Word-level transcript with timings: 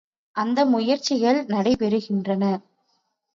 அந்த 0.35 0.65
முயற்சிகள் 0.65 1.39
நடைபெறுகின்றன. 1.45 2.43